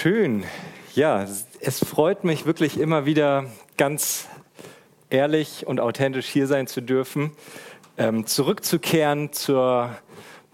[0.00, 0.44] Schön.
[0.94, 1.26] Ja,
[1.58, 4.28] es freut mich wirklich immer wieder ganz
[5.10, 7.32] ehrlich und authentisch hier sein zu dürfen,
[7.96, 9.90] ähm, zurückzukehren zur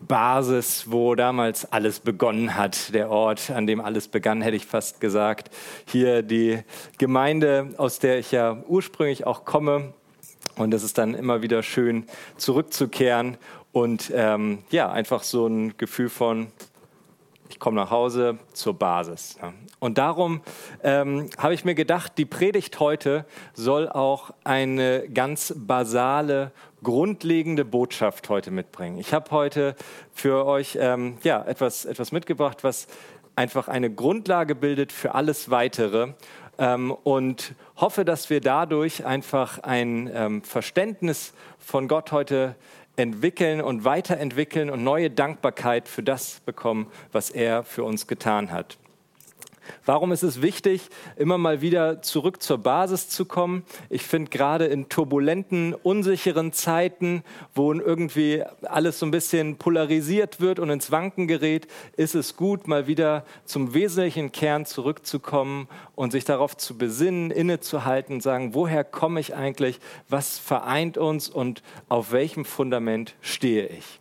[0.00, 5.02] Basis, wo damals alles begonnen hat, der Ort, an dem alles begann, hätte ich fast
[5.02, 5.50] gesagt.
[5.84, 6.60] Hier die
[6.96, 9.92] Gemeinde, aus der ich ja ursprünglich auch komme.
[10.56, 12.06] Und es ist dann immer wieder schön,
[12.38, 13.36] zurückzukehren
[13.72, 16.46] und ähm, ja, einfach so ein Gefühl von
[17.54, 19.38] ich komme nach Hause zur Basis.
[19.78, 20.40] Und darum
[20.82, 26.50] ähm, habe ich mir gedacht, die Predigt heute soll auch eine ganz basale,
[26.82, 28.98] grundlegende Botschaft heute mitbringen.
[28.98, 29.76] Ich habe heute
[30.12, 32.88] für euch ähm, ja, etwas, etwas mitgebracht, was
[33.36, 36.14] einfach eine Grundlage bildet für alles Weitere
[36.58, 42.56] ähm, und hoffe, dass wir dadurch einfach ein ähm, Verständnis von Gott heute
[42.96, 48.78] entwickeln und weiterentwickeln und neue Dankbarkeit für das bekommen, was er für uns getan hat.
[49.84, 53.64] Warum ist es wichtig, immer mal wieder zurück zur Basis zu kommen?
[53.90, 57.22] Ich finde gerade in turbulenten, unsicheren Zeiten,
[57.54, 62.68] wo irgendwie alles so ein bisschen polarisiert wird und ins Wanken gerät, ist es gut,
[62.68, 69.20] mal wieder zum wesentlichen Kern zurückzukommen und sich darauf zu besinnen, innezuhalten, sagen, woher komme
[69.20, 74.00] ich eigentlich, was vereint uns und auf welchem Fundament stehe ich?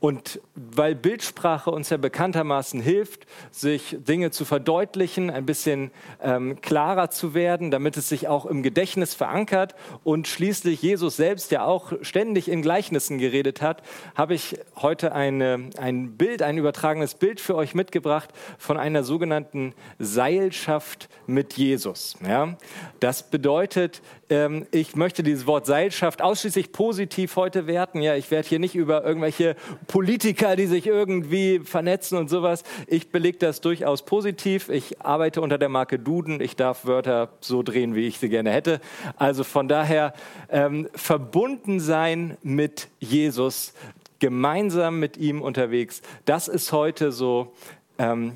[0.00, 5.90] Und weil Bildsprache uns ja bekanntermaßen hilft, sich Dinge zu verdeutlichen, ein bisschen
[6.22, 11.50] ähm, klarer zu werden, damit es sich auch im Gedächtnis verankert und schließlich Jesus selbst
[11.50, 13.82] ja auch ständig in Gleichnissen geredet hat,
[14.14, 19.74] habe ich heute eine, ein Bild, ein übertragenes Bild für euch mitgebracht von einer sogenannten
[19.98, 22.16] Seilschaft mit Jesus.
[22.26, 22.56] Ja?
[23.00, 28.00] Das bedeutet, ähm, ich möchte dieses Wort Seilschaft ausschließlich positiv heute werten.
[28.00, 29.56] Ja, ich werde hier nicht über irgendwelche
[29.88, 32.62] Politiker, die sich irgendwie vernetzen und sowas.
[32.86, 34.68] Ich belege das durchaus positiv.
[34.68, 36.40] Ich arbeite unter der Marke Duden.
[36.40, 38.80] Ich darf Wörter so drehen, wie ich sie gerne hätte.
[39.16, 40.14] Also von daher
[40.48, 43.74] ähm, verbunden sein mit Jesus,
[44.20, 46.02] gemeinsam mit ihm unterwegs.
[46.24, 47.52] Das ist heute so
[47.98, 48.34] ähm,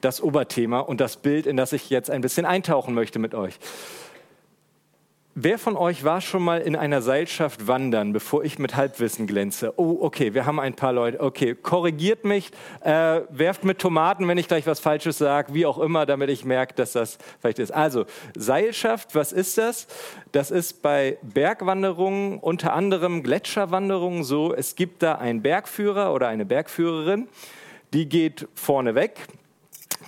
[0.00, 3.58] das Oberthema und das Bild, in das ich jetzt ein bisschen eintauchen möchte mit euch.
[5.40, 9.72] Wer von euch war schon mal in einer Seilschaft wandern, bevor ich mit Halbwissen glänze?
[9.76, 11.20] Oh, okay, wir haben ein paar Leute.
[11.20, 12.50] Okay, korrigiert mich,
[12.80, 16.44] äh, werft mit Tomaten, wenn ich gleich was Falsches sage, wie auch immer, damit ich
[16.44, 17.70] merke, dass das vielleicht ist.
[17.70, 18.06] Also,
[18.36, 19.86] Seilschaft, was ist das?
[20.32, 26.46] Das ist bei Bergwanderungen, unter anderem Gletscherwanderungen so, es gibt da einen Bergführer oder eine
[26.46, 27.28] Bergführerin,
[27.92, 29.28] die geht vorne weg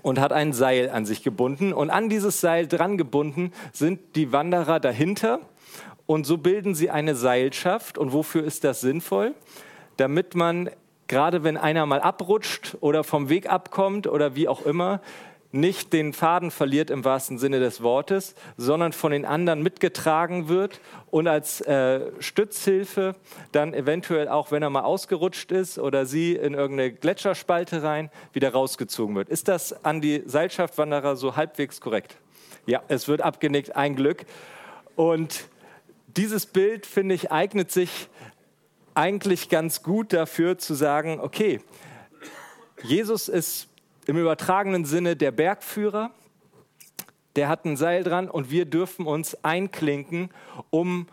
[0.02, 1.72] und hat ein Seil an sich gebunden.
[1.72, 5.40] Und an dieses Seil dran gebunden sind die Wanderer dahinter.
[6.06, 7.98] Und so bilden sie eine Seilschaft.
[7.98, 9.34] Und wofür ist das sinnvoll?
[9.96, 10.70] Damit man,
[11.08, 15.00] gerade wenn einer mal abrutscht oder vom Weg abkommt oder wie auch immer,
[15.52, 20.80] nicht den Faden verliert im wahrsten Sinne des Wortes, sondern von den anderen mitgetragen wird
[21.10, 23.16] und als äh, Stützhilfe
[23.50, 28.52] dann eventuell auch, wenn er mal ausgerutscht ist oder sie in irgendeine Gletscherspalte rein, wieder
[28.52, 29.28] rausgezogen wird.
[29.28, 32.16] Ist das an die Seilschaftwanderer so halbwegs korrekt?
[32.66, 34.26] Ja, es wird abgenickt, ein Glück.
[34.94, 35.48] Und
[36.16, 38.08] dieses Bild, finde ich, eignet sich
[38.94, 41.60] eigentlich ganz gut dafür zu sagen, okay,
[42.82, 43.69] Jesus ist
[44.10, 46.10] im übertragenen Sinne der Bergführer.
[47.36, 50.30] Der hat ein Seil dran und wir dürfen uns einklinken,
[50.70, 51.06] um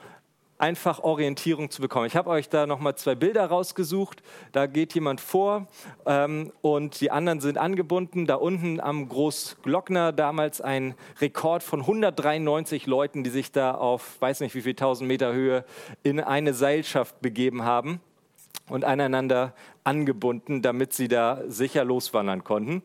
[0.57, 2.07] einfach Orientierung zu bekommen.
[2.07, 4.23] Ich habe euch da nochmal zwei Bilder rausgesucht.
[4.51, 5.67] Da geht jemand vor
[6.07, 8.25] ähm, und die anderen sind angebunden.
[8.25, 14.39] Da unten am Großglockner damals ein Rekord von 193 Leuten, die sich da auf weiß
[14.39, 15.65] nicht wie viel tausend Meter Höhe
[16.01, 18.01] in eine Seilschaft begeben haben
[18.69, 19.53] und aneinander
[19.87, 22.83] angebunden, damit sie da sicher loswandern konnten.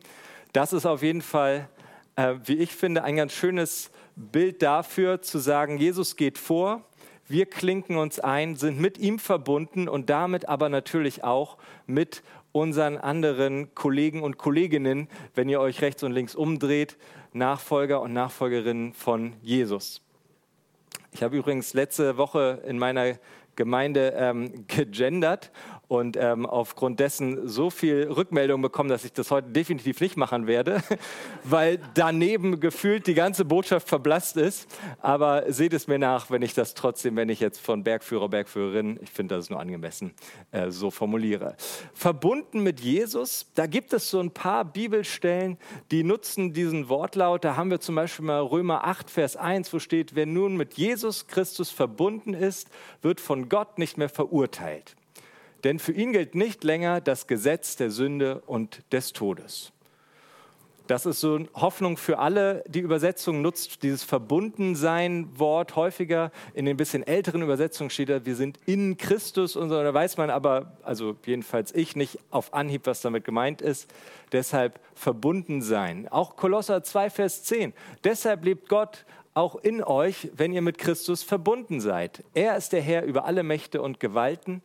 [0.53, 1.67] Das ist auf jeden Fall,
[2.15, 6.81] äh, wie ich finde, ein ganz schönes Bild dafür, zu sagen, Jesus geht vor,
[7.27, 12.97] wir klinken uns ein, sind mit ihm verbunden und damit aber natürlich auch mit unseren
[12.97, 16.97] anderen Kollegen und Kolleginnen, wenn ihr euch rechts und links umdreht,
[17.33, 20.01] Nachfolger und Nachfolgerinnen von Jesus.
[21.11, 23.15] Ich habe übrigens letzte Woche in meiner
[23.55, 25.51] Gemeinde ähm, gegendert
[25.87, 30.47] und ähm, aufgrund dessen so viel Rückmeldung bekommen, dass ich das heute definitiv nicht machen
[30.47, 30.81] werde,
[31.43, 34.67] weil daneben gefühlt die ganze Botschaft verblasst ist.
[35.01, 38.99] Aber seht es mir nach, wenn ich das trotzdem, wenn ich jetzt von Bergführer, Bergführerin,
[39.01, 40.13] ich finde, das ist nur angemessen,
[40.51, 41.55] äh, so formuliere.
[41.93, 45.57] Verbunden mit Jesus, da gibt es so ein paar Bibelstellen,
[45.91, 47.43] die nutzen diesen Wortlaut.
[47.43, 50.75] Da haben wir zum Beispiel mal Römer 8, Vers 1, wo steht, wer nun mit
[50.75, 52.69] Jesus Christus verbunden ist,
[53.01, 54.95] wird von Gott nicht mehr verurteilt
[55.63, 59.73] denn für ihn gilt nicht länger das Gesetz der Sünde und des Todes.
[60.87, 62.61] Das ist so eine Hoffnung für alle.
[62.67, 66.29] Die Übersetzung nutzt dieses Verbundensein-Wort häufiger.
[66.53, 69.81] In den bisschen älteren Übersetzungen steht da, wir sind in Christus und so.
[69.81, 73.89] Da weiß man aber, also jedenfalls ich, nicht auf Anhieb, was damit gemeint ist.
[74.33, 76.09] Deshalb verbunden sein.
[76.09, 77.71] Auch Kolosser 2, Vers 10.
[78.03, 82.23] Deshalb lebt Gott auch in euch, wenn ihr mit Christus verbunden seid.
[82.33, 84.61] Er ist der Herr über alle Mächte und Gewalten.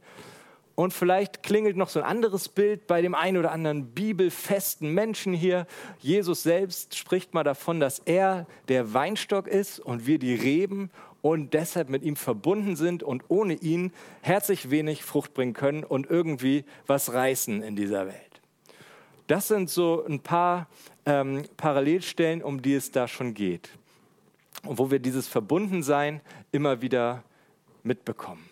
[0.79, 5.33] Und vielleicht klingelt noch so ein anderes Bild bei dem einen oder anderen bibelfesten Menschen
[5.33, 5.67] hier.
[5.99, 11.53] Jesus selbst spricht mal davon, dass er der Weinstock ist und wir die Reben und
[11.53, 13.91] deshalb mit ihm verbunden sind und ohne ihn
[14.21, 18.41] herzlich wenig Frucht bringen können und irgendwie was reißen in dieser Welt.
[19.27, 20.69] Das sind so ein paar
[21.07, 23.71] ähm, Parallelstellen, um die es da schon geht.
[24.65, 26.21] Und wo wir dieses Verbundensein
[26.53, 27.25] immer wieder
[27.83, 28.49] mitbekommen.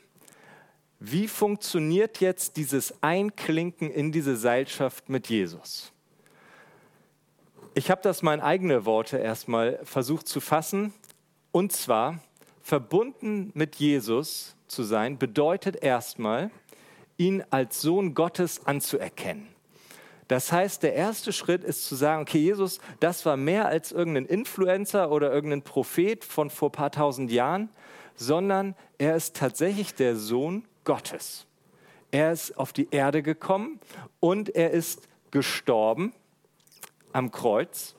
[0.99, 5.93] Wie funktioniert jetzt dieses Einklinken in diese Seilschaft mit Jesus?
[7.75, 10.95] Ich habe das mal in eigene Worte erstmal versucht zu fassen.
[11.53, 12.21] Und zwar,
[12.63, 16.51] verbunden mit Jesus zu sein, bedeutet erstmal,
[17.19, 19.49] ihn als Sohn Gottes anzuerkennen.
[20.29, 24.27] Das heißt, der erste Schritt ist zu sagen, okay, Jesus, das war mehr als irgendein
[24.27, 27.69] Influencer oder irgendein Prophet von vor ein paar tausend Jahren,
[28.17, 31.47] sondern er ist tatsächlich der Sohn Gottes.
[32.11, 33.79] Er ist auf die Erde gekommen
[34.21, 36.15] und er ist gestorben
[37.13, 37.95] am Kreuz.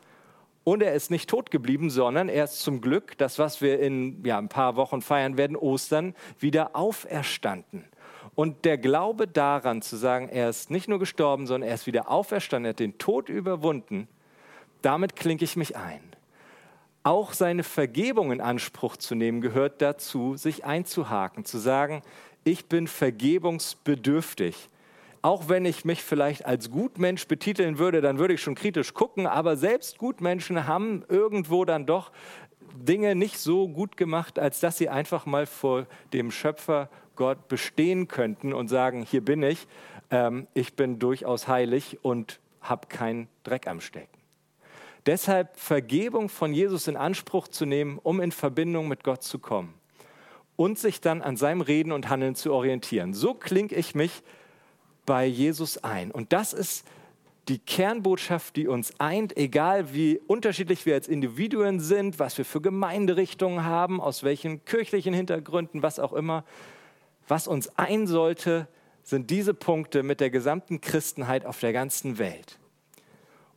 [0.64, 4.26] Und er ist nicht tot geblieben, sondern er ist zum Glück, das, was wir in
[4.26, 7.86] ja, ein paar Wochen feiern werden, Ostern, wieder auferstanden.
[8.36, 12.10] Und der Glaube daran zu sagen, er ist nicht nur gestorben, sondern er ist wieder
[12.10, 14.08] auferstanden, er hat den Tod überwunden,
[14.82, 16.02] damit klinke ich mich ein.
[17.04, 22.02] Auch seine Vergebung in Anspruch zu nehmen, gehört dazu, sich einzuhaken, zu sagen,
[22.48, 24.70] ich bin vergebungsbedürftig.
[25.22, 29.28] Auch wenn ich mich vielleicht als Gutmensch betiteln würde, dann würde ich schon kritisch gucken,
[29.28, 32.12] aber selbst Gutmenschen haben irgendwo dann doch
[32.76, 38.08] Dinge nicht so gut gemacht, als dass sie einfach mal vor dem Schöpfer Gott bestehen
[38.08, 39.68] könnten und sagen, hier bin ich,
[40.10, 44.18] ähm, ich bin durchaus heilig und habe keinen Dreck am Stecken.
[45.06, 49.77] Deshalb Vergebung von Jesus in Anspruch zu nehmen, um in Verbindung mit Gott zu kommen
[50.58, 53.14] und sich dann an seinem Reden und Handeln zu orientieren.
[53.14, 54.24] So klinge ich mich
[55.06, 56.12] bei Jesus ein.
[56.12, 56.86] Und das ist
[57.48, 62.60] die Kernbotschaft, die uns eint, egal wie unterschiedlich wir als Individuen sind, was wir für
[62.60, 66.44] Gemeinderichtungen haben, aus welchen kirchlichen Hintergründen, was auch immer.
[67.28, 68.68] Was uns ein sollte,
[69.04, 72.60] sind diese Punkte mit der gesamten Christenheit auf der ganzen Welt.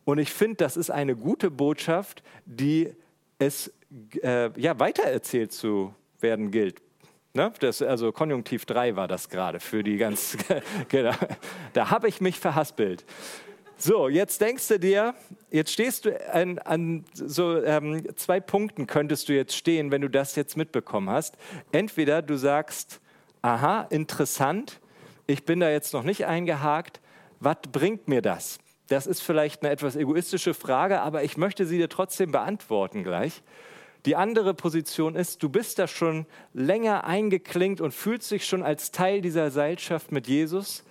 [0.05, 2.93] Und ich finde, das ist eine gute Botschaft, die
[3.39, 3.73] es
[4.21, 6.81] äh, ja, weitererzählt zu werden gilt.
[7.33, 7.51] Ne?
[7.59, 10.37] Das, also Konjunktiv 3 war das gerade für die ganz,
[10.89, 11.13] genau.
[11.73, 13.05] Da habe ich mich verhaspelt.
[13.77, 15.15] So, jetzt denkst du dir,
[15.49, 20.09] jetzt stehst du an, an so ähm, zwei Punkten könntest du jetzt stehen, wenn du
[20.09, 21.35] das jetzt mitbekommen hast.
[21.71, 23.01] Entweder du sagst,
[23.41, 24.79] aha, interessant,
[25.25, 27.01] ich bin da jetzt noch nicht eingehakt,
[27.39, 28.59] was bringt mir das?
[28.87, 33.41] Das ist vielleicht eine etwas egoistische Frage, aber ich möchte sie dir trotzdem beantworten gleich.
[34.05, 38.91] Die andere Position ist, du bist da schon länger eingeklinkt und fühlst dich schon als
[38.91, 40.83] Teil dieser Seilschaft mit Jesus,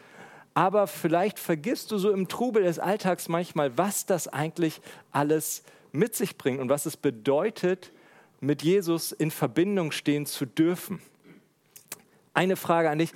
[0.54, 4.80] aber vielleicht vergisst du so im Trubel des Alltags manchmal, was das eigentlich
[5.10, 5.62] alles
[5.92, 7.92] mit sich bringt und was es bedeutet,
[8.40, 11.00] mit Jesus in Verbindung stehen zu dürfen.
[12.32, 13.12] Eine Frage an dich.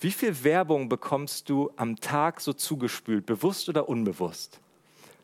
[0.00, 4.60] Wie viel Werbung bekommst du am Tag so zugespült, bewusst oder unbewusst?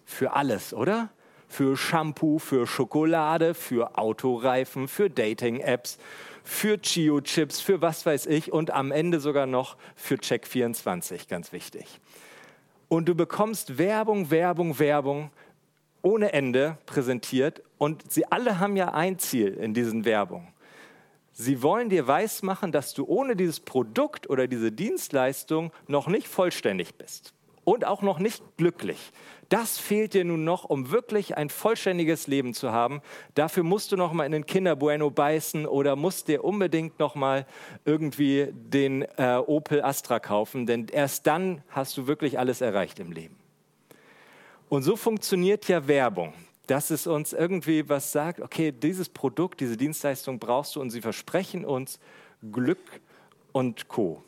[0.04, 1.10] Für alles, oder?
[1.54, 5.98] Für Shampoo, für Schokolade, für Autoreifen, für Dating-Apps,
[6.42, 12.00] für Chio-Chips, für was weiß ich und am Ende sogar noch für Check24, ganz wichtig.
[12.88, 15.30] Und du bekommst Werbung, Werbung, Werbung
[16.02, 20.48] ohne Ende präsentiert und sie alle haben ja ein Ziel in diesen Werbungen.
[21.32, 26.96] Sie wollen dir weismachen, dass du ohne dieses Produkt oder diese Dienstleistung noch nicht vollständig
[26.96, 27.32] bist
[27.64, 29.12] und auch noch nicht glücklich.
[29.48, 33.02] Das fehlt dir nun noch, um wirklich ein vollständiges Leben zu haben.
[33.34, 37.46] Dafür musst du noch mal in den Kinderbueno beißen oder musst dir unbedingt noch mal
[37.84, 43.12] irgendwie den äh, Opel Astra kaufen, denn erst dann hast du wirklich alles erreicht im
[43.12, 43.36] Leben.
[44.68, 46.32] Und so funktioniert ja Werbung
[46.66, 51.00] dass es uns irgendwie was sagt, okay, dieses Produkt, diese Dienstleistung brauchst du und sie
[51.00, 51.98] versprechen uns
[52.52, 53.00] Glück
[53.52, 54.22] und Co.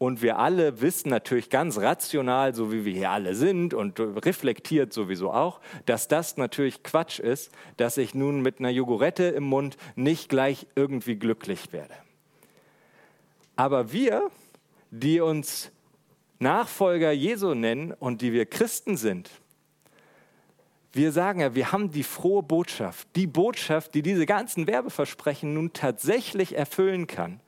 [0.00, 4.94] Und wir alle wissen natürlich ganz rational, so wie wir hier alle sind und reflektiert
[4.94, 9.76] sowieso auch, dass das natürlich Quatsch ist, dass ich nun mit einer Jogurette im Mund
[9.96, 11.92] nicht gleich irgendwie glücklich werde.
[13.56, 14.30] Aber wir,
[14.90, 15.70] die uns
[16.38, 19.28] Nachfolger Jesu nennen und die wir Christen sind,
[20.94, 25.74] wir sagen ja, wir haben die frohe Botschaft, die Botschaft, die diese ganzen Werbeversprechen nun
[25.74, 27.40] tatsächlich erfüllen kann.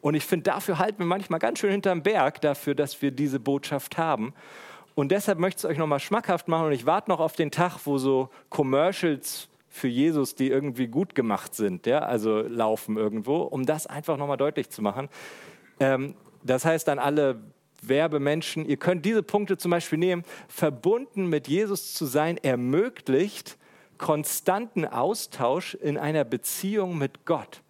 [0.00, 3.40] Und ich finde, dafür halten wir manchmal ganz schön hinterm Berg, dafür, dass wir diese
[3.40, 4.32] Botschaft haben.
[4.94, 7.50] Und deshalb möchte ich es euch nochmal schmackhaft machen und ich warte noch auf den
[7.50, 13.36] Tag, wo so Commercials für Jesus, die irgendwie gut gemacht sind, ja, also laufen irgendwo,
[13.36, 15.08] um das einfach nochmal deutlich zu machen.
[15.78, 17.40] Ähm, das heißt an alle
[17.82, 23.56] Werbemenschen, ihr könnt diese Punkte zum Beispiel nehmen, verbunden mit Jesus zu sein, ermöglicht
[23.96, 27.62] konstanten Austausch in einer Beziehung mit Gott.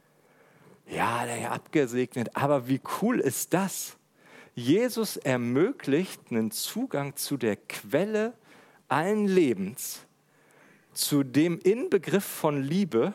[0.90, 3.96] Ja, der ja abgesegnet, aber wie cool ist das?
[4.56, 8.34] Jesus ermöglicht einen Zugang zu der Quelle
[8.88, 10.04] allen Lebens,
[10.92, 13.14] zu dem Inbegriff von Liebe,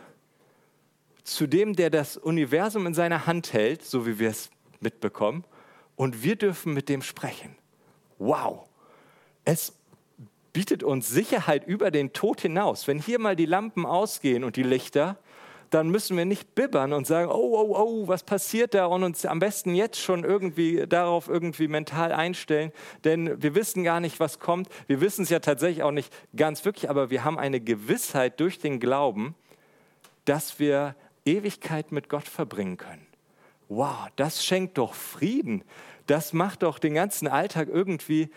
[1.26, 5.44] zu dem, der das Universum in seiner Hand hält, so wie wir es mitbekommen,
[5.98, 7.56] und wir dürfen mit dem sprechen.
[8.20, 8.70] Wow!
[9.44, 9.74] Es
[10.54, 12.88] bietet uns Sicherheit über den Tod hinaus.
[12.88, 15.18] Wenn hier mal die Lampen ausgehen und die Lichter,
[15.76, 19.26] dann müssen wir nicht bibbern und sagen, oh, oh, oh, was passiert da und uns
[19.26, 22.72] am besten jetzt schon irgendwie darauf irgendwie mental einstellen,
[23.04, 24.70] denn wir wissen gar nicht, was kommt.
[24.88, 28.58] Wir wissen es ja tatsächlich auch nicht ganz wirklich, aber wir haben eine Gewissheit durch
[28.58, 29.36] den Glauben,
[30.24, 33.06] dass wir Ewigkeit mit Gott verbringen können.
[33.68, 35.62] Wow, das schenkt doch Frieden.
[36.08, 38.30] Das macht doch den ganzen Alltag irgendwie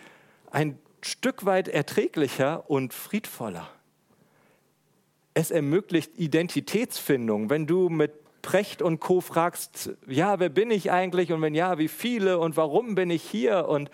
[0.50, 3.70] ein Stück weit erträglicher und friedvoller.
[5.38, 7.48] Es ermöglicht Identitätsfindung.
[7.48, 8.10] Wenn du mit
[8.42, 9.20] Precht und Co.
[9.20, 13.22] fragst, ja, wer bin ich eigentlich und wenn ja, wie viele und warum bin ich
[13.22, 13.88] hier und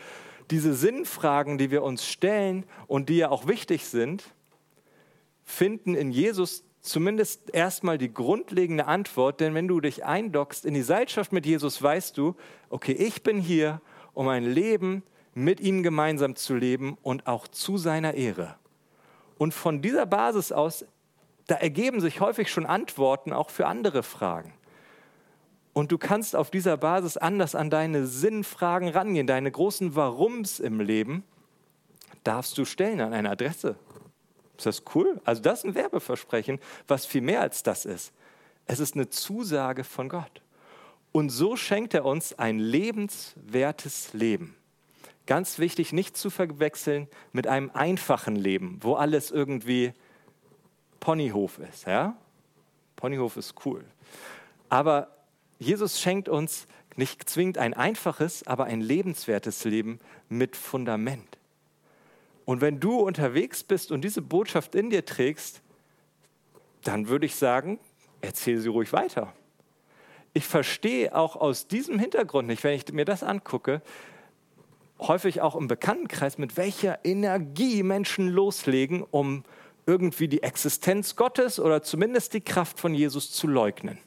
[0.51, 4.25] diese Sinnfragen, die wir uns stellen und die ja auch wichtig sind,
[5.43, 10.81] finden in Jesus zumindest erstmal die grundlegende Antwort, denn wenn du dich eindockst in die
[10.81, 12.37] Seilschaft mit Jesus, weißt du,
[12.71, 13.83] okay, ich bin hier,
[14.15, 15.03] um ein Leben
[15.35, 18.57] mit ihm gemeinsam zu leben und auch zu seiner Ehre.
[19.37, 20.87] Und von dieser Basis aus
[21.47, 24.55] da ergeben sich häufig schon Antworten auch für andere Fragen.
[25.73, 29.27] Und du kannst auf dieser Basis anders an deine Sinnfragen rangehen.
[29.27, 31.25] Deine großen Warums im Leben
[32.23, 33.77] darfst du stellen an eine Adresse.
[34.57, 35.21] Ist das cool?
[35.25, 38.13] Also das ist ein Werbeversprechen, was viel mehr als das ist.
[38.67, 40.43] Es ist eine Zusage von Gott.
[41.11, 44.57] Und so schenkt er uns ein lebenswertes Leben.
[45.27, 49.93] Ganz wichtig, nicht zu verwechseln mit einem einfachen Leben, wo alles irgendwie
[51.04, 51.87] Ponyhof ist.
[51.87, 52.16] Ja?
[52.96, 53.84] Ponyhof ist cool.
[54.70, 55.08] Aber
[55.58, 61.37] Jesus schenkt uns nicht zwingend ein einfaches, aber ein lebenswertes Leben mit Fundament.
[62.46, 65.61] Und wenn du unterwegs bist und diese Botschaft in dir trägst,
[66.84, 67.78] dann würde ich sagen,
[68.23, 69.34] erzähl sie ruhig weiter.
[70.32, 73.82] Ich verstehe auch aus diesem Hintergrund nicht, wenn ich mir das angucke,
[75.00, 79.44] häufig auch im Bekanntenkreis, mit welcher Energie Menschen loslegen, um
[79.87, 83.99] irgendwie die Existenz Gottes oder zumindest die Kraft von Jesus zu leugnen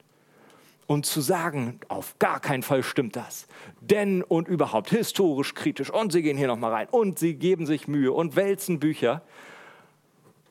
[0.87, 3.47] und zu sagen, auf gar keinen Fall stimmt das.
[3.81, 7.87] Denn und überhaupt historisch kritisch und sie gehen hier nochmal rein und sie geben sich
[7.87, 9.21] Mühe und wälzen Bücher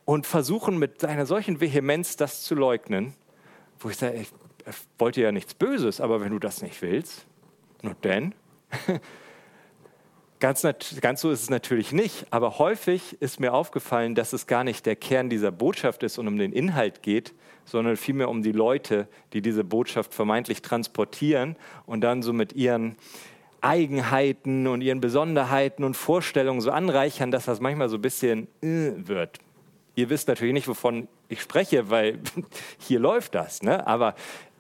[0.05, 3.15] und versuchen mit einer solchen Vehemenz das zu leugnen,
[3.81, 4.29] wo ich sage, ich
[4.99, 7.27] wollte ja nichts Böses, aber wenn du das nicht willst,
[7.83, 8.35] nur denn,
[10.39, 10.67] Ganz,
[11.01, 14.85] ganz, so ist es natürlich nicht, aber häufig ist mir aufgefallen, dass es gar nicht
[14.85, 17.33] der Kern dieser Botschaft ist und um den Inhalt geht,
[17.65, 22.97] sondern vielmehr um die Leute, die diese Botschaft vermeintlich transportieren und dann so mit ihren
[23.63, 28.93] Eigenheiten und ihren Besonderheiten und Vorstellungen so anreichern, dass das manchmal so ein bisschen äh,
[28.95, 29.39] wird.
[29.95, 32.21] Ihr wisst natürlich nicht, wovon ich spreche, weil
[32.79, 33.63] hier läuft das.
[33.63, 33.87] Ne?
[33.87, 34.15] Aber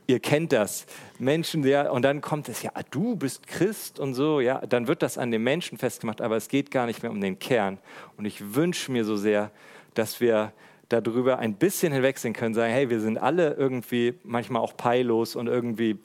[0.06, 0.86] ihr kennt das.
[1.18, 5.02] Menschen, ja, und dann kommt es, ja, du bist Christ und so, ja, dann wird
[5.02, 7.78] das an den Menschen festgemacht, aber es geht gar nicht mehr um den Kern.
[8.16, 9.50] Und ich wünsche mir so sehr,
[9.94, 10.52] dass wir
[10.88, 15.48] darüber ein bisschen hinwegsehen können, sagen, hey, wir sind alle irgendwie manchmal auch peillos und
[15.48, 15.98] irgendwie,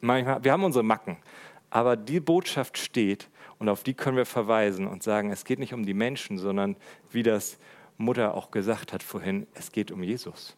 [0.00, 1.18] manchmal, wir haben unsere Macken,
[1.68, 3.28] aber die Botschaft steht
[3.58, 6.76] und auf die können wir verweisen und sagen, es geht nicht um die Menschen, sondern
[7.10, 7.58] wie das
[7.98, 10.56] Mutter auch gesagt hat vorhin, es geht um Jesus.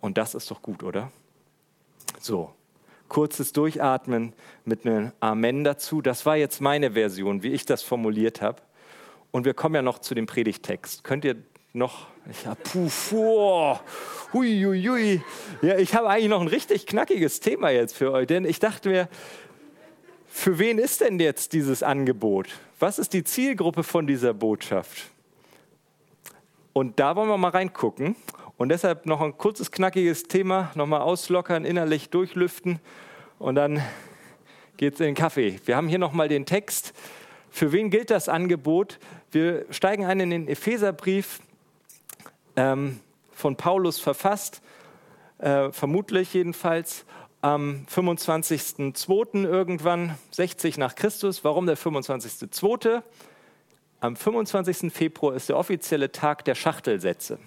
[0.00, 1.12] Und das ist doch gut, oder?
[2.24, 2.54] So,
[3.10, 4.32] kurzes Durchatmen
[4.64, 6.00] mit einem Amen dazu.
[6.00, 8.62] Das war jetzt meine Version, wie ich das formuliert habe.
[9.30, 11.04] Und wir kommen ja noch zu dem Predigtext.
[11.04, 11.36] Könnt ihr
[11.74, 12.06] noch,
[12.42, 13.78] ja, puh, puh,
[14.32, 15.22] hui, hui, hui.
[15.60, 18.88] Ja, ich habe eigentlich noch ein richtig knackiges Thema jetzt für euch, denn ich dachte
[18.88, 19.06] mir,
[20.26, 22.48] für wen ist denn jetzt dieses Angebot?
[22.78, 25.10] Was ist die Zielgruppe von dieser Botschaft?
[26.72, 28.16] Und da wollen wir mal reingucken.
[28.56, 32.80] Und deshalb noch ein kurzes, knackiges Thema, nochmal auslockern, innerlich durchlüften
[33.38, 33.82] und dann
[34.76, 35.60] geht es in den Kaffee.
[35.64, 36.92] Wir haben hier nochmal den Text.
[37.50, 38.98] Für wen gilt das Angebot?
[39.30, 41.40] Wir steigen ein in den Epheserbrief.
[42.56, 43.00] ähm,
[43.32, 44.62] von Paulus verfasst,
[45.38, 47.04] äh, vermutlich jedenfalls
[47.40, 49.44] am 25.02.
[49.44, 51.44] irgendwann 60 nach Christus.
[51.44, 53.02] Warum der 25.02.?
[54.00, 54.92] Am 25.
[54.92, 57.38] Februar ist der offizielle Tag der Schachtelsätze.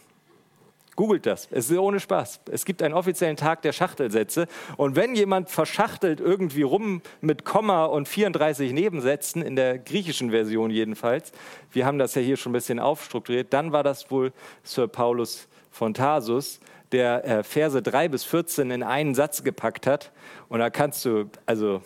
[0.97, 1.47] Googelt das.
[1.51, 2.41] Es ist ohne Spaß.
[2.51, 4.47] Es gibt einen offiziellen Tag der Schachtelsätze.
[4.77, 10.71] Und wenn jemand verschachtelt irgendwie rum mit Komma und 34 Nebensätzen, in der griechischen Version
[10.71, 11.33] jedenfalls,
[11.71, 15.47] wir haben das ja hier schon ein bisschen aufstrukturiert, dann war das wohl Sir Paulus
[15.69, 16.59] von Tarsus,
[16.91, 20.11] der äh, Verse 3 bis 14 in einen Satz gepackt hat.
[20.49, 21.83] Und da kannst du, also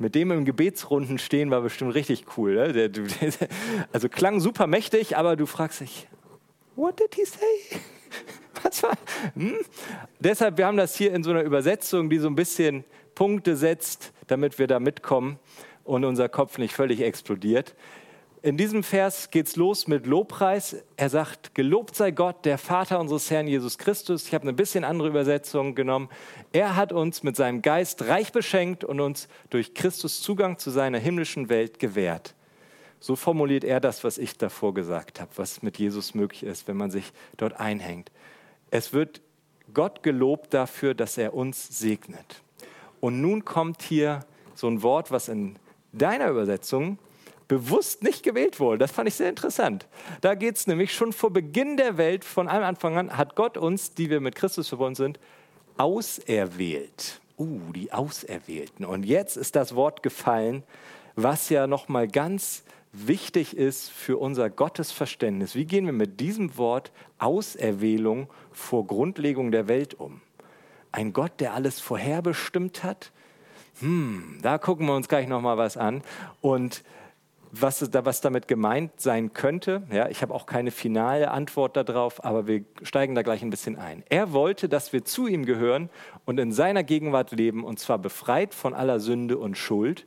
[0.00, 2.54] mit dem im Gebetsrunden stehen war bestimmt richtig cool.
[2.54, 2.90] Ne?
[3.92, 6.08] also klang super mächtig, aber du fragst dich,
[6.76, 7.80] what did he say?
[8.62, 8.96] Was war?
[9.34, 9.56] Hm?
[10.20, 14.12] Deshalb, wir haben das hier in so einer Übersetzung, die so ein bisschen Punkte setzt,
[14.26, 15.38] damit wir da mitkommen
[15.84, 17.74] und unser Kopf nicht völlig explodiert.
[18.44, 20.76] In diesem Vers geht es los mit Lobpreis.
[20.98, 24.26] Er sagt, gelobt sei Gott, der Vater unseres Herrn Jesus Christus.
[24.26, 26.10] Ich habe eine bisschen andere Übersetzung genommen.
[26.52, 30.98] Er hat uns mit seinem Geist reich beschenkt und uns durch Christus Zugang zu seiner
[30.98, 32.34] himmlischen Welt gewährt.
[33.04, 36.78] So formuliert er das, was ich davor gesagt habe, was mit Jesus möglich ist, wenn
[36.78, 38.10] man sich dort einhängt.
[38.70, 39.20] Es wird
[39.74, 42.40] Gott gelobt dafür, dass er uns segnet.
[43.00, 44.20] Und nun kommt hier
[44.54, 45.56] so ein Wort, was in
[45.92, 46.96] deiner Übersetzung
[47.46, 48.78] bewusst nicht gewählt wurde.
[48.78, 49.86] Das fand ich sehr interessant.
[50.22, 53.58] Da geht es nämlich schon vor Beginn der Welt, von allem Anfang an, hat Gott
[53.58, 55.20] uns, die wir mit Christus verbunden sind,
[55.76, 57.20] auserwählt.
[57.36, 58.86] Uh, die Auserwählten.
[58.86, 60.62] Und jetzt ist das Wort gefallen,
[61.16, 65.54] was ja nochmal ganz wichtig ist für unser Gottesverständnis.
[65.54, 70.20] Wie gehen wir mit diesem Wort Auserwählung vor Grundlegung der Welt um?
[70.92, 73.10] Ein Gott, der alles vorherbestimmt hat?
[73.80, 76.02] Hm, da gucken wir uns gleich nochmal was an.
[76.40, 76.84] Und
[77.60, 79.82] was, was damit gemeint sein könnte.
[79.92, 83.78] Ja, ich habe auch keine finale Antwort darauf, aber wir steigen da gleich ein bisschen
[83.78, 84.02] ein.
[84.08, 85.88] Er wollte, dass wir zu ihm gehören
[86.24, 90.06] und in seiner Gegenwart leben, und zwar befreit von aller Sünde und Schuld.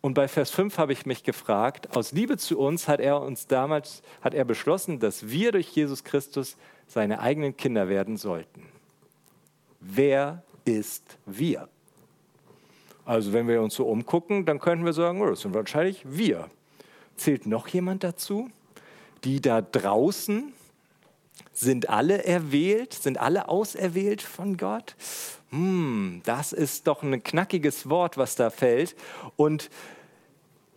[0.00, 3.46] Und bei Vers 5 habe ich mich gefragt, aus Liebe zu uns hat er uns
[3.46, 8.66] damals, hat er beschlossen, dass wir durch Jesus Christus seine eigenen Kinder werden sollten.
[9.80, 11.68] Wer ist wir?
[13.04, 16.48] Also wenn wir uns so umgucken, dann könnten wir sagen, oh, das sind wahrscheinlich wir.
[17.16, 18.50] Zählt noch jemand dazu?
[19.24, 20.54] Die da draußen
[21.52, 24.96] sind alle erwählt, sind alle auserwählt von Gott?
[25.50, 28.94] Hm, das ist doch ein knackiges Wort, was da fällt.
[29.36, 29.70] Und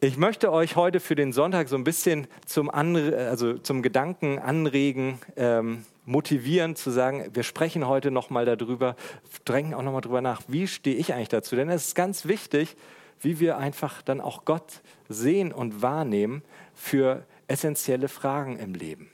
[0.01, 4.39] ich möchte euch heute für den Sonntag so ein bisschen zum, Anre also zum Gedanken
[4.39, 8.97] anregen, ähm, motivieren zu sagen, wir sprechen heute nochmal darüber,
[9.45, 11.55] drängen auch nochmal darüber nach, wie stehe ich eigentlich dazu?
[11.55, 12.75] Denn es ist ganz wichtig,
[13.21, 19.12] wie wir einfach dann auch Gott sehen und wahrnehmen für essentielle Fragen im Leben.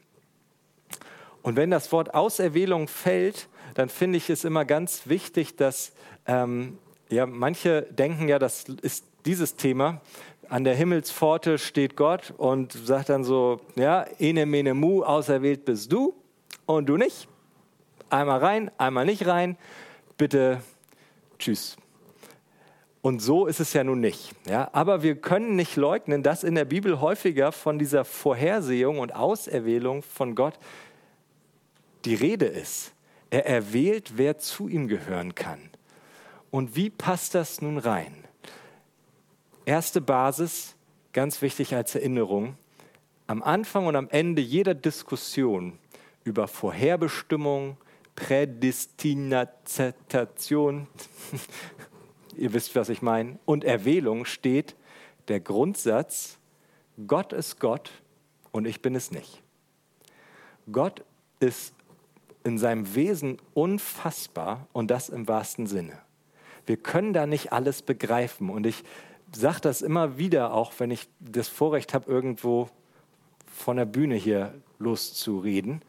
[1.41, 5.93] Und wenn das Wort Auserwählung fällt, dann finde ich es immer ganz wichtig, dass
[6.25, 6.77] ähm,
[7.09, 10.01] ja, manche denken ja, das ist dieses Thema.
[10.49, 15.91] An der Himmelspforte steht Gott und sagt dann so, ja, ene mene mu, auserwählt bist
[15.91, 16.13] du
[16.65, 17.27] und du nicht.
[18.09, 19.57] Einmal rein, einmal nicht rein.
[20.17, 20.61] Bitte,
[21.37, 21.77] tschüss.
[23.01, 24.33] Und so ist es ja nun nicht.
[24.47, 24.69] Ja?
[24.73, 30.03] Aber wir können nicht leugnen, dass in der Bibel häufiger von dieser Vorhersehung und Auserwählung
[30.03, 30.59] von Gott
[32.05, 32.93] die Rede ist.
[33.29, 35.69] Er erwählt, wer zu ihm gehören kann.
[36.51, 38.23] Und wie passt das nun rein?
[39.65, 40.75] Erste Basis,
[41.13, 42.57] ganz wichtig als Erinnerung,
[43.27, 45.77] am Anfang und am Ende jeder Diskussion
[46.23, 47.77] über Vorherbestimmung,
[48.15, 50.87] Prädestination,
[52.35, 54.75] ihr wisst, was ich meine, und Erwählung steht
[55.27, 56.39] der Grundsatz,
[57.05, 57.91] Gott ist Gott
[58.51, 59.43] und ich bin es nicht.
[60.71, 61.03] Gott
[61.39, 61.75] ist
[62.49, 65.93] in seinem Wesen unfassbar und das im wahrsten Sinne.
[66.65, 68.83] Wir können da nicht alles begreifen und ich
[69.35, 72.69] sage das immer wieder, auch wenn ich das Vorrecht habe, irgendwo
[73.45, 75.81] von der Bühne hier loszureden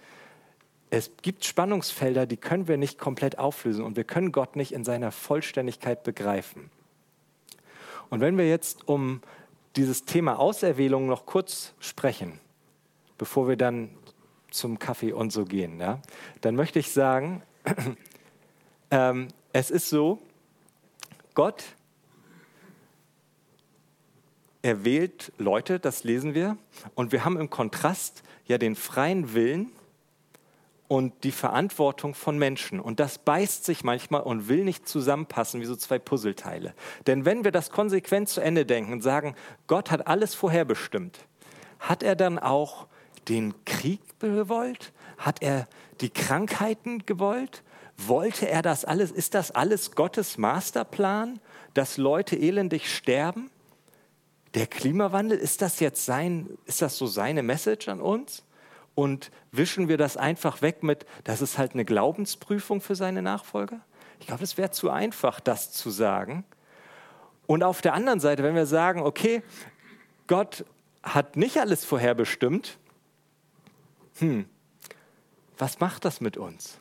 [0.90, 4.84] es gibt Spannungsfelder, die können wir nicht komplett auflösen und wir können Gott nicht in
[4.84, 6.70] seiner Vollständigkeit begreifen.
[8.10, 9.22] Und wenn wir jetzt um
[9.76, 12.40] dieses Thema Auserwählung noch kurz sprechen,
[13.18, 13.90] bevor wir dann
[14.50, 16.00] zum Kaffee und so gehen, ja,
[16.40, 17.42] dann möchte ich sagen,
[18.90, 20.20] ähm, es ist so,
[21.34, 21.64] Gott
[24.62, 26.56] erwählt Leute, das lesen wir,
[26.94, 29.72] und wir haben im Kontrast ja den freien Willen
[30.90, 32.80] und die Verantwortung von Menschen.
[32.80, 36.74] Und das beißt sich manchmal und will nicht zusammenpassen wie so zwei Puzzleteile.
[37.06, 39.36] Denn wenn wir das konsequent zu Ende denken und sagen,
[39.68, 41.20] Gott hat alles vorherbestimmt,
[41.78, 42.88] hat er dann auch
[43.30, 44.92] den Krieg gewollt?
[45.16, 45.68] Hat er
[46.00, 47.62] die Krankheiten gewollt?
[47.96, 49.10] Wollte er das alles?
[49.10, 51.40] Ist das alles Gottes Masterplan,
[51.74, 53.50] dass Leute elendig sterben?
[54.54, 58.44] Der Klimawandel, ist das jetzt sein, ist das so seine Message an uns?
[58.96, 63.80] Und wischen wir das einfach weg mit, das ist halt eine Glaubensprüfung für seine Nachfolger?
[64.18, 66.44] Ich glaube, es wäre zu einfach, das zu sagen.
[67.46, 69.42] Und auf der anderen Seite, wenn wir sagen, okay,
[70.26, 70.64] Gott
[71.02, 72.78] hat nicht alles vorherbestimmt,
[74.20, 74.46] hm,
[75.58, 76.78] was macht das mit uns?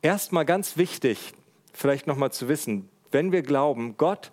[0.00, 1.32] Erstmal ganz wichtig,
[1.72, 4.30] vielleicht nochmal zu wissen, wenn wir glauben, Gott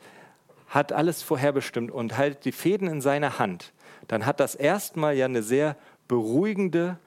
[0.67, 3.73] hat alles vorherbestimmt und hält die Fäden in seiner Hand,
[4.07, 6.99] dann hat das erstmal ja eine sehr beruhigende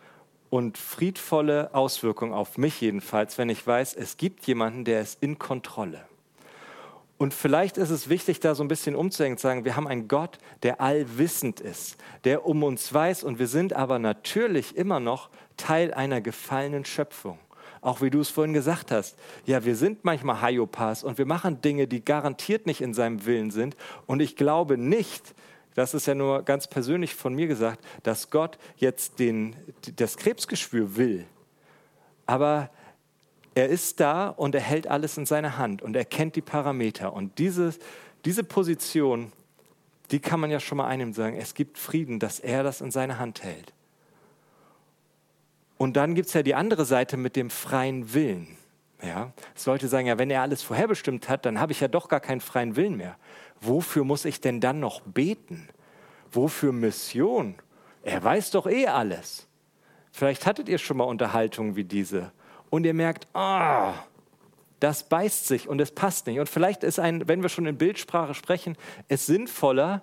[0.50, 5.38] und friedvolle Auswirkung auf mich jedenfalls, wenn ich weiß, es gibt jemanden, der ist in
[5.38, 6.06] Kontrolle.
[7.18, 10.06] Und vielleicht ist es wichtig, da so ein bisschen umzuhängen, zu sagen, wir haben einen
[10.06, 15.28] Gott, der allwissend ist, der um uns weiß und wir sind aber natürlich immer noch
[15.56, 17.38] Teil einer gefallenen Schöpfung.
[17.80, 19.16] Auch wie du es vorhin gesagt hast.
[19.46, 23.50] Ja, wir sind manchmal Hayopas und wir machen Dinge, die garantiert nicht in seinem Willen
[23.50, 23.76] sind.
[24.06, 25.34] Und ich glaube nicht,
[25.74, 29.54] das ist ja nur ganz persönlich von mir gesagt, dass Gott jetzt den,
[29.96, 31.24] das Krebsgeschwür will.
[32.26, 32.70] Aber
[33.58, 37.12] er ist da und er hält alles in seiner Hand und er kennt die Parameter.
[37.12, 37.74] Und diese,
[38.24, 39.32] diese Position,
[40.10, 42.90] die kann man ja schon mal einnehmen sagen, es gibt Frieden, dass er das in
[42.90, 43.72] seiner Hand hält.
[45.76, 48.56] Und dann gibt es ja die andere Seite mit dem freien Willen.
[49.02, 52.08] Ja, es sollte sagen, ja, wenn er alles vorherbestimmt hat, dann habe ich ja doch
[52.08, 53.16] gar keinen freien Willen mehr.
[53.60, 55.68] Wofür muss ich denn dann noch beten?
[56.30, 57.56] Wofür Mission?
[58.02, 59.46] Er weiß doch eh alles.
[60.10, 62.32] Vielleicht hattet ihr schon mal Unterhaltungen wie diese
[62.70, 63.94] und ihr merkt, ah, oh,
[64.80, 66.38] das beißt sich und es passt nicht.
[66.38, 68.76] Und vielleicht ist ein, wenn wir schon in Bildsprache sprechen,
[69.08, 70.02] es sinnvoller,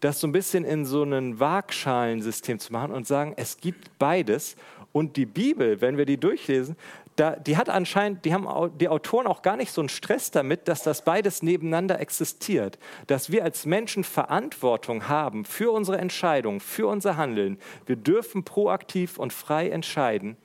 [0.00, 4.56] das so ein bisschen in so ein Waagschalensystem zu machen und sagen, es gibt beides
[4.92, 6.76] und die Bibel, wenn wir die durchlesen,
[7.16, 8.46] da, die hat anscheinend, die haben
[8.78, 12.78] die Autoren auch gar nicht so einen Stress damit, dass das beides nebeneinander existiert.
[13.06, 17.58] Dass wir als Menschen Verantwortung haben für unsere Entscheidungen, für unser Handeln.
[17.86, 20.36] Wir dürfen proaktiv und frei entscheiden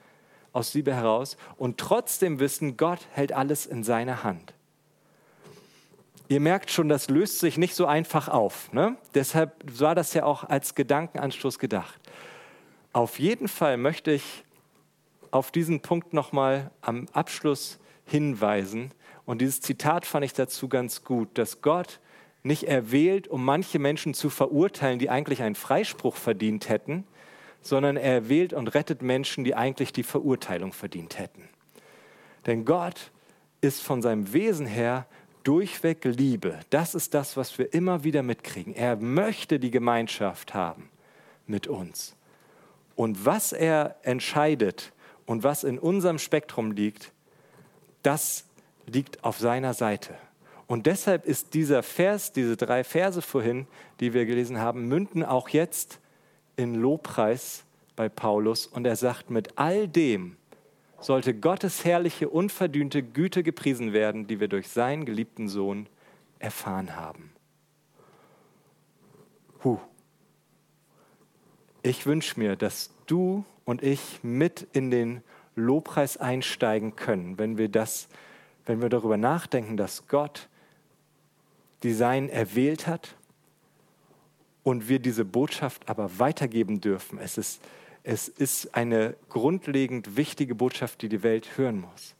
[0.53, 4.53] aus Liebe heraus und trotzdem wissen, Gott hält alles in seiner Hand.
[6.27, 8.71] Ihr merkt schon, das löst sich nicht so einfach auf.
[8.71, 8.95] Ne?
[9.13, 11.99] Deshalb war das ja auch als Gedankenanstoß gedacht.
[12.93, 14.43] Auf jeden Fall möchte ich
[15.31, 18.91] auf diesen Punkt nochmal am Abschluss hinweisen.
[19.25, 21.99] Und dieses Zitat fand ich dazu ganz gut, dass Gott
[22.43, 27.05] nicht erwählt, um manche Menschen zu verurteilen, die eigentlich einen Freispruch verdient hätten,
[27.61, 31.47] sondern er erwählt und rettet Menschen, die eigentlich die Verurteilung verdient hätten.
[32.45, 33.11] Denn Gott
[33.61, 35.05] ist von seinem Wesen her
[35.43, 36.59] durchweg Liebe.
[36.69, 38.73] Das ist das, was wir immer wieder mitkriegen.
[38.75, 40.89] Er möchte die Gemeinschaft haben
[41.47, 42.15] mit uns.
[42.95, 44.91] Und was er entscheidet
[45.25, 47.11] und was in unserem Spektrum liegt,
[48.03, 48.45] das
[48.85, 50.15] liegt auf seiner Seite.
[50.67, 53.67] Und deshalb ist dieser Vers, diese drei Verse vorhin,
[53.99, 55.99] die wir gelesen haben, münden auch jetzt
[56.55, 57.63] in Lobpreis
[57.95, 58.67] bei Paulus.
[58.67, 60.37] Und er sagt, mit all dem
[60.99, 65.87] sollte Gottes herrliche, unverdünnte Güte gepriesen werden, die wir durch seinen geliebten Sohn
[66.39, 67.31] erfahren haben.
[69.63, 69.79] Huh.
[71.83, 75.23] Ich wünsche mir, dass du und ich mit in den
[75.55, 78.07] Lobpreis einsteigen können, wenn wir das,
[78.65, 80.47] wenn wir darüber nachdenken, dass Gott
[81.83, 83.15] Design erwählt hat
[84.63, 87.19] und wir diese Botschaft aber weitergeben dürfen.
[87.19, 87.61] Es ist,
[88.03, 92.15] es ist eine grundlegend wichtige Botschaft, die die Welt hören muss.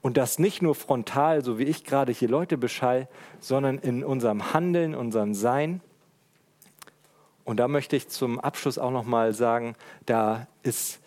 [0.00, 3.08] Und das nicht nur frontal, so wie ich gerade hier Leute beschall,
[3.40, 5.80] sondern in unserem Handeln, unserem Sein.
[7.44, 9.74] Und da möchte ich zum Abschluss auch noch mal sagen,
[10.06, 11.00] da ist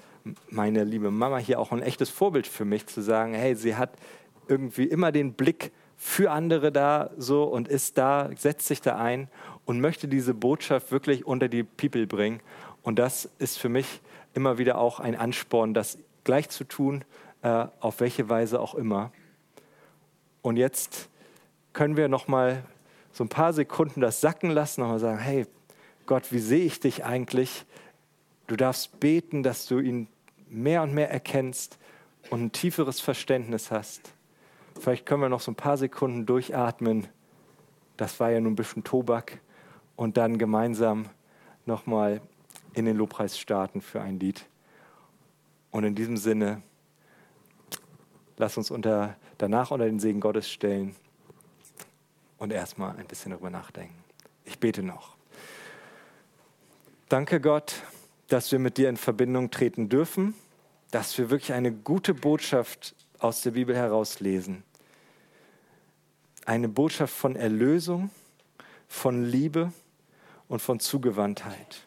[0.50, 3.92] meine liebe Mama hier auch ein echtes Vorbild für mich, zu sagen, hey, sie hat
[4.48, 9.30] irgendwie immer den Blick für andere da so und ist da, setzt sich da ein
[9.72, 12.42] und möchte diese Botschaft wirklich unter die People bringen.
[12.84, 14.02] Und das ist für mich
[14.34, 17.06] immer wieder auch ein Ansporn, das gleich zu tun,
[17.42, 19.14] äh, auf welche Weise auch immer.
[20.42, 21.08] Und jetzt
[21.72, 22.64] können wir noch mal
[23.14, 25.48] so ein paar Sekunden das sacken lassen und mal sagen, hey,
[26.06, 27.66] Gott, wie sehe ich dich eigentlich?
[28.48, 30.10] Du darfst beten, dass du ihn
[30.50, 31.78] mehr und mehr erkennst
[32.30, 34.12] und ein tieferes Verständnis hast.
[34.78, 37.08] Vielleicht können wir noch so ein paar Sekunden durchatmen.
[37.96, 39.40] Das war ja nun ein bisschen Tobak.
[40.02, 41.10] Und dann gemeinsam
[41.68, 42.22] nochmal
[42.74, 44.48] in den Lobpreis starten für ein Lied.
[45.70, 46.64] Und in diesem Sinne,
[48.36, 50.96] lass uns unter, danach unter den Segen Gottes stellen
[52.40, 53.94] und erstmal ein bisschen darüber nachdenken.
[54.44, 55.18] Ich bete noch.
[57.08, 57.84] Danke Gott,
[58.28, 60.34] dass wir mit dir in Verbindung treten dürfen.
[60.90, 64.64] dass wir wirklich eine gute Botschaft aus der Bibel herauslesen.
[66.48, 68.10] Eine Botschaft von Erlösung,
[68.88, 69.72] von Liebe
[70.52, 71.82] und von Zugewandtheit.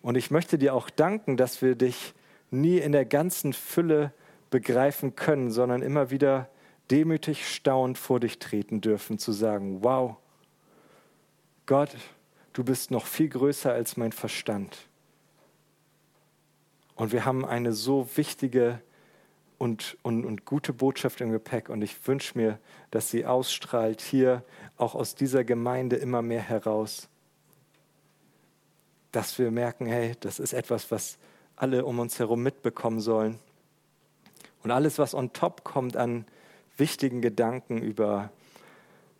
[0.00, 2.14] Und ich möchte dir auch danken, dass wir dich
[2.50, 4.14] nie in der ganzen Fülle
[4.48, 6.48] begreifen können, sondern immer wieder
[6.90, 10.16] demütig staunend vor dich treten dürfen, zu sagen, wow,
[11.66, 11.94] Gott,
[12.54, 14.78] du bist noch viel größer als mein Verstand.
[16.94, 18.80] Und wir haben eine so wichtige
[19.58, 21.68] und, und, und gute Botschaft im Gepäck.
[21.68, 22.58] Und ich wünsche mir,
[22.90, 24.44] dass sie ausstrahlt hier
[24.78, 27.10] auch aus dieser Gemeinde immer mehr heraus.
[29.12, 31.18] Dass wir merken, hey, das ist etwas, was
[31.56, 33.38] alle um uns herum mitbekommen sollen.
[34.62, 36.24] Und alles, was on top kommt an
[36.76, 38.30] wichtigen Gedanken über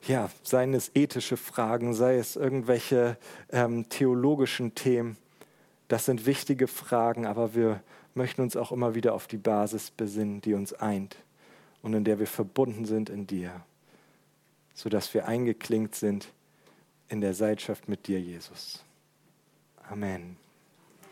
[0.07, 3.19] ja, seien es ethische Fragen, sei es irgendwelche
[3.51, 5.17] ähm, theologischen Themen.
[5.89, 7.83] Das sind wichtige Fragen, aber wir
[8.15, 11.17] möchten uns auch immer wieder auf die Basis besinnen, die uns eint
[11.83, 13.63] und in der wir verbunden sind in dir,
[14.75, 16.33] sodass wir eingeklinkt sind
[17.09, 18.85] in der Seitschaft mit dir, Jesus.
[19.91, 20.40] Amen.